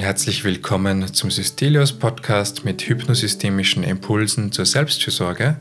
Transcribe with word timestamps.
und 0.00 0.06
herzlich 0.06 0.44
willkommen 0.44 1.12
zum 1.12 1.30
Systelios 1.30 1.92
Podcast 1.92 2.64
mit 2.64 2.80
hypnosystemischen 2.88 3.84
Impulsen 3.84 4.50
zur 4.50 4.64
Selbstfürsorge. 4.64 5.58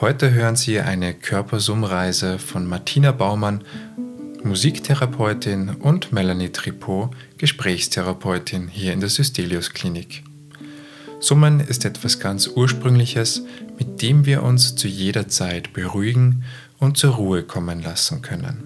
Heute 0.00 0.32
hören 0.32 0.56
Sie 0.56 0.80
eine 0.80 1.12
Körpersummreise 1.12 2.38
von 2.38 2.66
Martina 2.66 3.12
Baumann, 3.12 3.62
Musiktherapeutin 4.42 5.68
und 5.68 6.12
Melanie 6.12 6.48
Tripot, 6.48 7.10
Gesprächstherapeutin 7.36 8.68
hier 8.68 8.94
in 8.94 9.00
der 9.00 9.10
Systelios 9.10 9.74
Klinik. 9.74 10.24
Summen 11.20 11.60
ist 11.60 11.84
etwas 11.84 12.18
ganz 12.18 12.46
Ursprüngliches, 12.46 13.42
mit 13.78 14.00
dem 14.00 14.24
wir 14.24 14.44
uns 14.44 14.76
zu 14.76 14.88
jeder 14.88 15.28
Zeit 15.28 15.74
beruhigen 15.74 16.44
und 16.78 16.96
zur 16.96 17.16
Ruhe 17.16 17.42
kommen 17.42 17.82
lassen 17.82 18.22
können. 18.22 18.62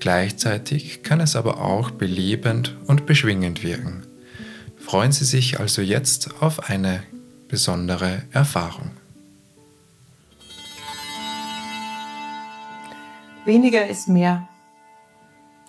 Gleichzeitig 0.00 1.02
kann 1.02 1.20
es 1.20 1.36
aber 1.36 1.60
auch 1.60 1.90
belebend 1.90 2.74
und 2.86 3.04
beschwingend 3.04 3.62
wirken. 3.62 4.04
Freuen 4.92 5.12
Sie 5.12 5.24
sich 5.24 5.58
also 5.58 5.80
jetzt 5.80 6.42
auf 6.42 6.68
eine 6.68 7.02
besondere 7.48 8.24
Erfahrung. 8.30 8.90
Weniger 13.46 13.86
ist 13.86 14.06
mehr. 14.06 14.46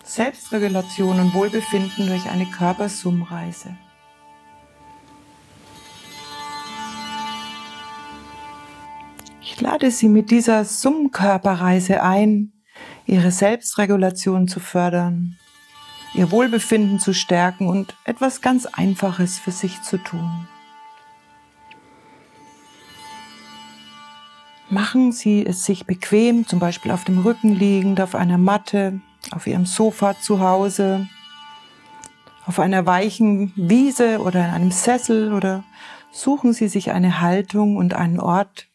Selbstregulation 0.04 1.18
und 1.20 1.32
Wohlbefinden 1.32 2.06
durch 2.06 2.26
eine 2.26 2.44
Körpersummreise. 2.44 3.74
Ich 9.40 9.58
lade 9.58 9.90
Sie 9.90 10.10
mit 10.10 10.30
dieser 10.30 10.66
Summkörperreise 10.66 12.02
ein, 12.02 12.52
ihre 13.06 13.30
Selbstregulation 13.30 14.48
zu 14.48 14.60
fördern, 14.60 15.38
ihr 16.14 16.30
Wohlbefinden 16.30 16.98
zu 16.98 17.12
stärken 17.12 17.68
und 17.68 17.94
etwas 18.04 18.40
ganz 18.40 18.66
Einfaches 18.66 19.38
für 19.38 19.50
sich 19.50 19.82
zu 19.82 19.98
tun. 19.98 20.48
Machen 24.70 25.12
Sie 25.12 25.44
es 25.44 25.64
sich 25.64 25.86
bequem, 25.86 26.46
zum 26.46 26.58
Beispiel 26.58 26.90
auf 26.90 27.04
dem 27.04 27.18
Rücken 27.18 27.54
liegend, 27.54 28.00
auf 28.00 28.14
einer 28.14 28.38
Matte, 28.38 29.00
auf 29.30 29.46
Ihrem 29.46 29.66
Sofa 29.66 30.18
zu 30.18 30.40
Hause, 30.40 31.08
auf 32.46 32.58
einer 32.58 32.86
weichen 32.86 33.52
Wiese 33.56 34.20
oder 34.20 34.46
in 34.46 34.50
einem 34.50 34.70
Sessel 34.70 35.32
oder 35.32 35.64
suchen 36.12 36.52
Sie 36.52 36.68
sich 36.68 36.92
eine 36.92 37.20
Haltung 37.20 37.76
und 37.76 37.94
einen 37.94 38.20
Ort, 38.20 38.66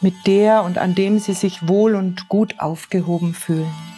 mit 0.00 0.14
der 0.26 0.62
und 0.64 0.78
an 0.78 0.94
dem 0.94 1.18
sie 1.18 1.32
sich 1.32 1.66
wohl 1.66 1.94
und 1.94 2.28
gut 2.28 2.60
aufgehoben 2.60 3.32
fühlen. 3.34 3.93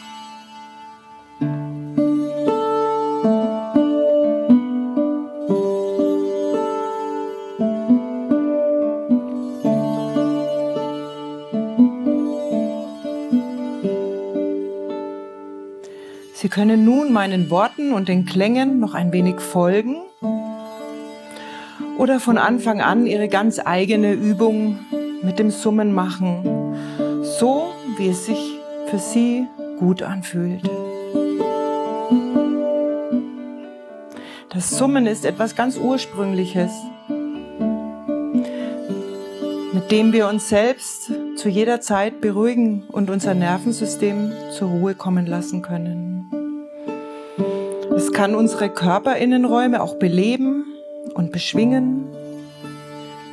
Können 16.56 16.86
nun 16.86 17.12
meinen 17.12 17.50
Worten 17.50 17.92
und 17.92 18.08
den 18.08 18.24
Klängen 18.24 18.80
noch 18.80 18.94
ein 18.94 19.12
wenig 19.12 19.40
folgen 19.40 19.96
oder 21.98 22.18
von 22.18 22.38
Anfang 22.38 22.80
an 22.80 23.04
Ihre 23.04 23.28
ganz 23.28 23.60
eigene 23.62 24.14
Übung 24.14 24.78
mit 25.22 25.38
dem 25.38 25.50
Summen 25.50 25.92
machen, 25.92 26.74
so 27.20 27.74
wie 27.98 28.08
es 28.08 28.24
sich 28.24 28.58
für 28.86 28.98
Sie 28.98 29.46
gut 29.78 30.02
anfühlt. 30.02 30.62
Das 34.48 34.70
Summen 34.70 35.04
ist 35.04 35.26
etwas 35.26 35.56
ganz 35.56 35.76
Ursprüngliches, 35.76 36.72
mit 39.74 39.90
dem 39.90 40.14
wir 40.14 40.26
uns 40.26 40.48
selbst 40.48 41.12
zu 41.36 41.50
jeder 41.50 41.82
Zeit 41.82 42.22
beruhigen 42.22 42.84
und 42.88 43.10
unser 43.10 43.34
Nervensystem 43.34 44.32
zur 44.56 44.70
Ruhe 44.70 44.94
kommen 44.94 45.26
lassen 45.26 45.60
können. 45.60 46.15
Es 47.96 48.12
kann 48.12 48.34
unsere 48.34 48.68
Körperinnenräume 48.68 49.80
auch 49.82 49.94
beleben 49.94 50.66
und 51.14 51.32
beschwingen, 51.32 52.04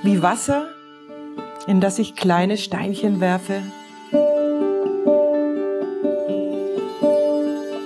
wie 0.04 0.22
Wasser 0.22 0.70
in 1.68 1.82
das 1.82 2.00
ich 2.00 2.16
kleine 2.16 2.56
Steinchen 2.56 3.20
werfe. 3.20 3.62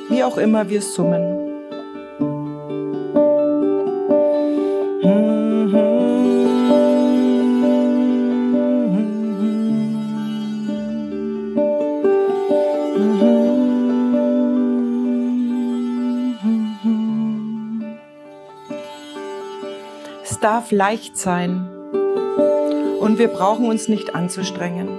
Wie 0.09 0.23
auch 0.23 0.38
immer 0.38 0.69
wir 0.69 0.83
summen. 0.83 1.37
Darf 20.67 20.72
leicht 20.72 21.17
sein 21.17 21.66
und 23.00 23.19
wir 23.19 23.29
brauchen 23.29 23.67
uns 23.67 23.88
nicht 23.88 24.16
anzustrengen. 24.16 24.89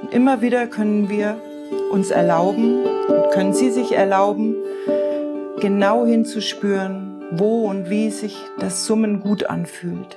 Und 0.00 0.14
immer 0.14 0.40
wieder 0.40 0.66
können 0.66 1.10
wir 1.10 1.36
uns 1.90 2.10
erlauben 2.10 2.84
und 2.84 3.30
können 3.32 3.52
Sie 3.52 3.70
sich 3.70 3.92
erlauben, 3.92 4.56
genau 5.60 6.06
hinzuspüren, 6.06 7.22
wo 7.32 7.68
und 7.68 7.90
wie 7.90 8.10
sich 8.10 8.36
das 8.58 8.86
Summen 8.86 9.20
gut 9.20 9.44
anfühlt 9.44 10.16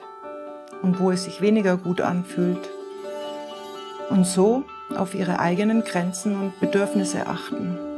und 0.81 0.99
wo 0.99 1.11
es 1.11 1.25
sich 1.25 1.41
weniger 1.41 1.75
gut 1.75 1.99
anfühlt. 1.99 2.69
Und 4.09 4.25
so 4.25 4.63
auf 4.95 5.15
Ihre 5.15 5.39
eigenen 5.39 5.83
Grenzen 5.83 6.39
und 6.39 6.59
Bedürfnisse 6.61 7.27
achten. 7.27 7.94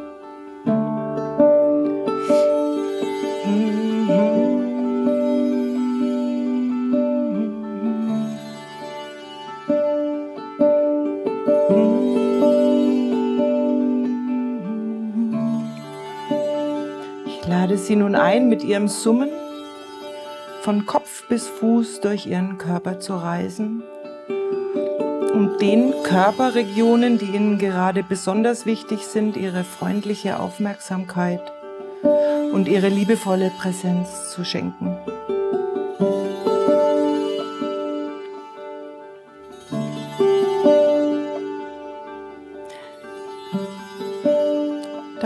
Sie 17.78 17.96
nun 17.96 18.16
ein, 18.16 18.50
mit 18.50 18.64
ihrem 18.64 18.88
Summen 18.88 19.30
von 20.62 20.86
Kopf 20.86 21.28
bis 21.28 21.48
Fuß 21.48 22.02
durch 22.02 22.26
ihren 22.26 22.58
Körper 22.58 23.00
zu 23.00 23.16
reisen 23.16 23.84
und 25.34 25.62
den 25.62 25.94
Körperregionen, 26.04 27.20
die 27.20 27.26
ihnen 27.26 27.60
gerade 27.60 28.04
besonders 28.04 28.66
wichtig 28.66 29.06
sind, 29.06 29.38
ihre 29.38 29.64
freundliche 29.64 30.40
Aufmerksamkeit 30.40 31.42
und 32.52 32.68
ihre 32.68 32.90
liebevolle 32.90 33.52
Präsenz 33.60 34.32
zu 34.32 34.44
schenken. 34.44 34.98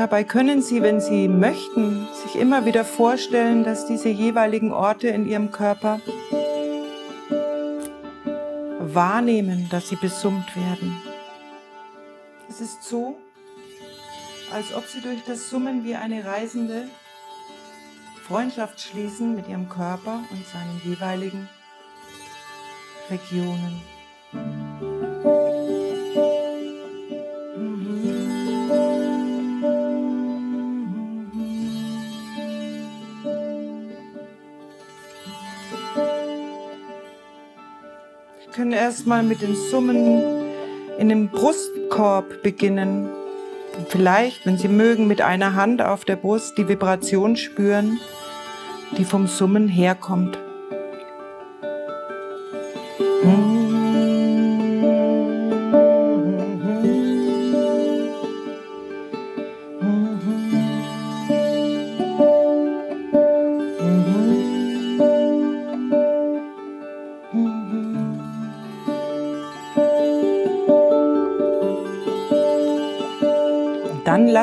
Dabei 0.02 0.24
können 0.24 0.64
Sie, 0.64 0.82
wenn 0.82 1.00
Sie 1.00 1.28
möchten, 1.28 2.08
sich 2.24 2.36
immer 2.36 2.66
wieder 2.66 2.84
vorstellen, 2.84 3.64
dass 3.64 3.86
diese 3.86 4.10
jeweiligen 4.10 4.72
Orte 4.72 5.10
in 5.10 5.28
Ihrem 5.28 5.52
Körper 5.52 6.02
wahrnehmen, 8.80 9.70
dass 9.70 9.90
sie 9.90 9.98
besummt 9.98 10.56
werden. 10.56 11.00
Es 12.50 12.62
ist 12.62 12.82
so, 12.82 13.16
als 14.52 14.74
ob 14.74 14.88
Sie 14.88 15.02
durch 15.02 15.24
das 15.28 15.52
Summen 15.52 15.84
wie 15.84 15.94
eine 15.94 16.26
Reisende 16.26 16.90
Freundschaft 18.28 18.82
schließen 18.82 19.36
mit 19.36 19.48
Ihrem 19.48 19.70
Körper 19.70 20.22
und 20.32 20.44
seinen 20.48 20.82
jeweiligen 20.84 21.48
Regionen. 23.12 23.91
Erstmal 39.02 39.24
mit 39.24 39.42
den 39.42 39.56
Summen 39.56 40.22
in 41.00 41.10
dem 41.10 41.30
Brustkorb 41.30 42.44
beginnen. 42.44 43.10
Und 43.76 43.88
vielleicht, 43.90 44.46
wenn 44.46 44.60
Sie 44.60 44.68
mögen, 44.68 45.08
mit 45.08 45.22
einer 45.22 45.56
Hand 45.56 45.82
auf 45.82 46.06
der 46.06 46.18
Brust 46.18 46.56
die 46.60 46.68
Vibration 46.68 47.36
spüren, 47.36 48.00
die 49.00 49.04
vom 49.04 49.26
Summen 49.26 49.68
herkommt. 49.68 50.38
dann 53.24 53.51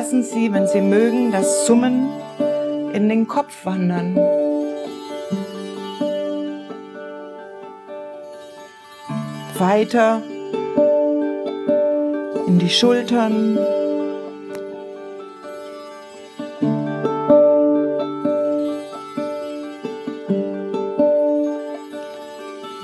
lassen 0.09 0.23
Sie, 0.23 0.51
wenn 0.55 0.67
Sie 0.67 0.81
mögen, 0.81 1.33
das 1.33 1.67
Summen 1.67 2.09
in 2.95 3.11
den 3.11 3.29
Kopf 3.29 3.67
wandern. 3.67 4.17
Weiter 9.59 10.23
in 12.47 12.59
die 12.59 12.71
Schultern. 12.71 13.59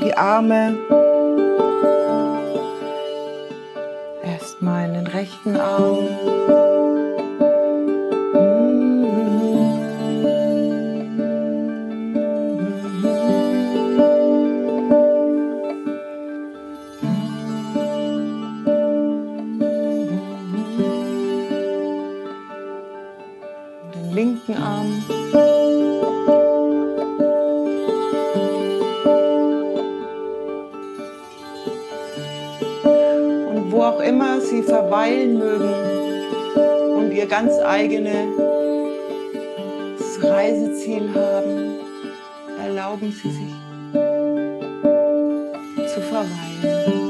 Die 0.03 0.15
Arme. 0.15 0.77
Erstmal 4.23 4.89
in 4.89 4.93
den 4.93 5.07
rechten 5.07 5.57
Arm. 5.57 6.24
Ganz 37.37 37.59
eigenes 37.59 38.29
Reiseziel 40.23 41.13
haben, 41.13 41.81
erlauben 42.65 43.11
Sie 43.11 43.29
sich 43.29 43.55
zu 45.93 46.01
verweilen. 46.01 47.04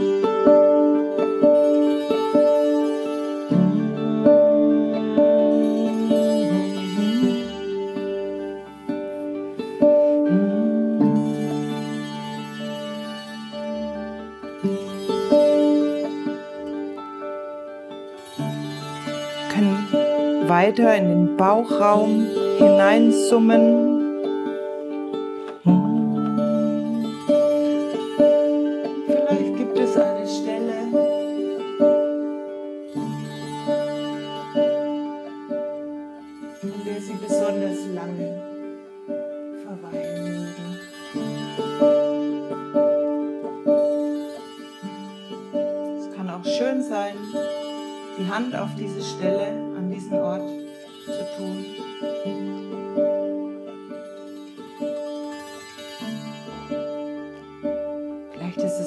Weiter 20.74 20.96
in 20.96 21.08
den 21.08 21.36
Bauchraum 21.36 22.26
hineinsummen. 22.58 23.83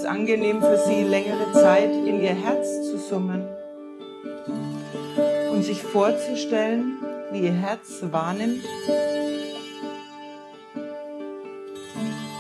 Angenehm 0.07 0.61
für 0.61 0.77
Sie, 0.77 1.03
längere 1.03 1.51
Zeit 1.53 1.91
in 1.91 2.21
Ihr 2.21 2.33
Herz 2.33 2.89
zu 2.89 2.97
summen 2.97 3.45
und 5.51 5.63
sich 5.63 5.83
vorzustellen, 5.83 6.97
wie 7.31 7.41
Ihr 7.41 7.53
Herz 7.53 8.03
wahrnimmt, 8.11 8.63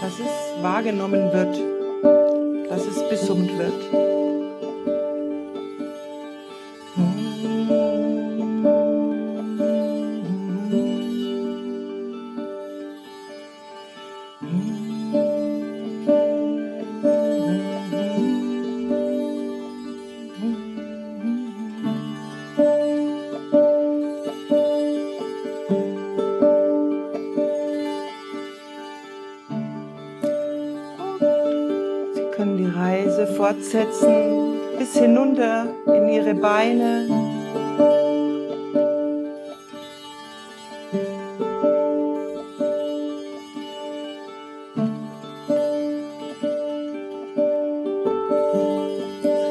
dass 0.01 0.13
es 0.13 0.63
wahrgenommen 0.63 1.31
wird, 1.33 2.69
dass 2.69 2.85
es 2.85 3.09
besummt 3.09 3.57
wird. 3.57 4.16
Fortsetzen 33.67 34.59
bis 34.77 34.97
hinunter 34.97 35.67
in 35.87 36.07
ihre 36.09 36.33
Beine. 36.33 37.07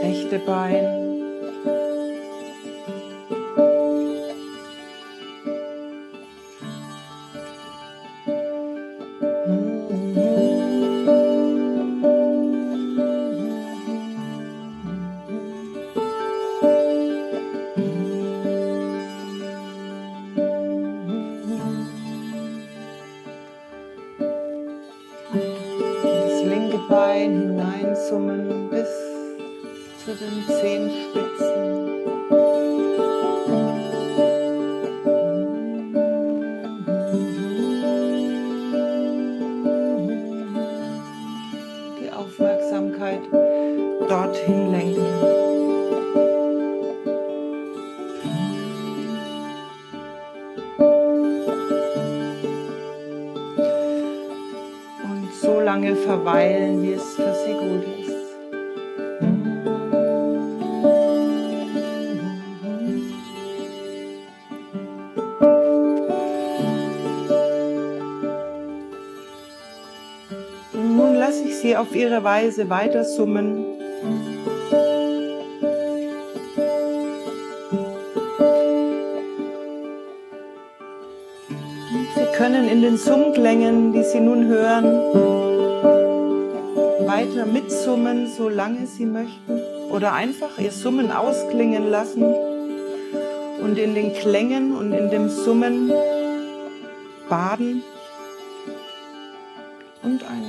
Rechte 0.02 0.38
Bein. 0.46 0.85
Bein 26.88 27.32
hineinzoomen 27.32 28.70
bis 28.70 28.88
zu 30.04 30.14
den 30.14 30.46
Zehenspitzen. 30.46 31.85
Lange 55.60 55.96
verweilen, 55.96 56.82
wie 56.82 56.92
es 56.92 57.14
für 57.14 57.34
sie 57.44 57.52
gut 57.52 57.84
ist. 58.00 58.06
nun 70.96 71.14
lasse 71.16 71.44
ich 71.44 71.56
sie 71.56 71.76
auf 71.76 71.94
ihre 71.94 72.24
Weise 72.24 72.70
weiter 72.70 73.04
in 82.76 82.82
den 82.82 82.98
Summklängen, 82.98 83.94
die 83.94 84.04
Sie 84.04 84.20
nun 84.20 84.48
hören, 84.48 84.84
weiter 87.06 87.46
mitsummen, 87.46 88.28
solange 88.36 88.86
Sie 88.86 89.06
möchten. 89.06 89.62
Oder 89.90 90.12
einfach 90.12 90.58
Ihr 90.58 90.70
Summen 90.70 91.10
ausklingen 91.10 91.90
lassen 91.90 92.22
und 93.62 93.78
in 93.78 93.94
den 93.94 94.12
Klängen 94.12 94.76
und 94.76 94.92
in 94.92 95.08
dem 95.10 95.30
Summen 95.30 95.90
baden 97.30 97.82
und 100.02 100.22
ein 100.24 100.45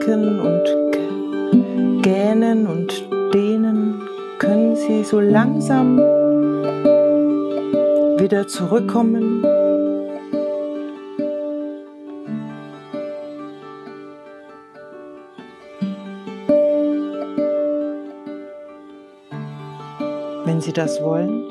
strecken 0.00 0.40
und 0.40 2.02
gähnen 2.02 2.66
und 2.66 3.08
dehnen, 3.34 4.02
können 4.38 4.74
Sie 4.76 5.04
so 5.04 5.20
langsam 5.20 5.98
wieder 8.18 8.46
zurückkommen. 8.46 9.42
Wenn 20.44 20.60
Sie 20.60 20.72
das 20.72 21.02
wollen. 21.02 21.44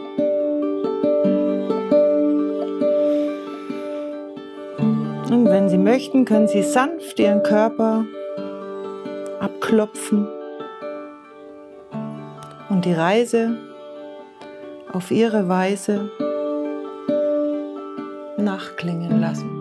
Und 5.31 5.45
wenn 5.45 5.69
Sie 5.69 5.77
möchten, 5.77 6.25
können 6.25 6.47
Sie 6.47 6.63
sanft 6.63 7.19
Ihren 7.19 7.43
Körper 7.43 8.05
abklopfen 9.69 10.27
und 12.69 12.85
die 12.85 12.93
Reise 12.93 13.55
auf 14.91 15.11
Ihre 15.11 15.47
Weise 15.47 16.09
nachklingen 18.37 19.21
lassen. 19.21 19.58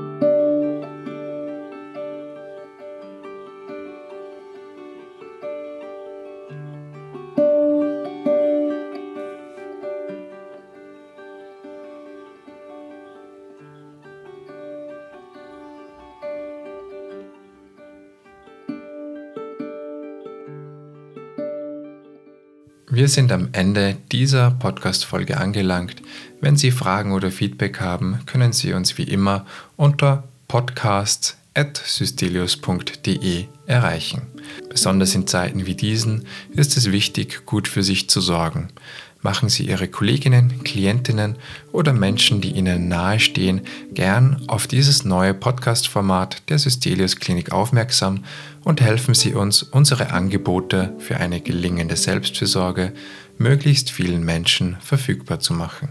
Wir 23.08 23.14
sind 23.14 23.32
am 23.32 23.48
Ende 23.52 23.96
dieser 24.12 24.50
Podcast-Folge 24.50 25.38
angelangt. 25.38 26.02
Wenn 26.42 26.58
Sie 26.58 26.70
Fragen 26.70 27.12
oder 27.12 27.30
Feedback 27.30 27.80
haben, 27.80 28.18
können 28.26 28.52
Sie 28.52 28.74
uns 28.74 28.98
wie 28.98 29.04
immer 29.04 29.46
unter 29.78 30.24
podcasts.systelius.de 30.46 33.46
erreichen. 33.64 34.26
Besonders 34.68 35.14
in 35.14 35.26
Zeiten 35.26 35.64
wie 35.64 35.74
diesen 35.74 36.26
ist 36.50 36.76
es 36.76 36.92
wichtig, 36.92 37.46
gut 37.46 37.66
für 37.66 37.82
sich 37.82 38.10
zu 38.10 38.20
sorgen. 38.20 38.68
Machen 39.20 39.48
Sie 39.48 39.64
Ihre 39.64 39.88
Kolleginnen, 39.88 40.62
Klientinnen 40.62 41.34
oder 41.72 41.92
Menschen, 41.92 42.40
die 42.40 42.52
Ihnen 42.52 42.86
nahestehen, 42.88 43.62
gern 43.92 44.44
auf 44.46 44.68
dieses 44.68 45.04
neue 45.04 45.34
Podcast-Format 45.34 46.48
der 46.48 46.58
Systelius 46.58 47.16
Klinik 47.16 47.50
aufmerksam 47.50 48.22
und 48.62 48.80
helfen 48.80 49.14
Sie 49.14 49.34
uns, 49.34 49.64
unsere 49.64 50.10
Angebote 50.10 50.94
für 50.98 51.16
eine 51.16 51.40
gelingende 51.40 51.96
Selbstfürsorge 51.96 52.92
möglichst 53.38 53.90
vielen 53.90 54.24
Menschen 54.24 54.76
verfügbar 54.80 55.40
zu 55.40 55.52
machen. 55.52 55.88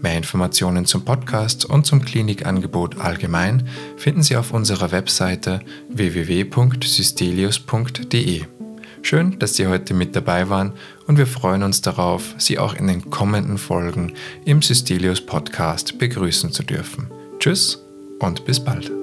Mehr 0.00 0.16
Informationen 0.16 0.84
zum 0.84 1.04
Podcast 1.04 1.64
und 1.64 1.86
zum 1.86 2.04
Klinikangebot 2.04 2.98
allgemein 2.98 3.68
finden 3.96 4.24
Sie 4.24 4.36
auf 4.36 4.52
unserer 4.52 4.90
Webseite 4.90 5.60
www.systelius.de. 5.90 8.61
Schön, 9.02 9.38
dass 9.40 9.56
Sie 9.56 9.66
heute 9.66 9.94
mit 9.94 10.14
dabei 10.14 10.48
waren 10.48 10.72
und 11.06 11.18
wir 11.18 11.26
freuen 11.26 11.64
uns 11.64 11.82
darauf, 11.82 12.34
Sie 12.38 12.58
auch 12.58 12.74
in 12.74 12.86
den 12.86 13.10
kommenden 13.10 13.58
Folgen 13.58 14.14
im 14.44 14.62
Systelius 14.62 15.20
Podcast 15.20 15.98
begrüßen 15.98 16.52
zu 16.52 16.62
dürfen. 16.62 17.10
Tschüss 17.38 17.82
und 18.20 18.44
bis 18.44 18.60
bald. 18.60 19.01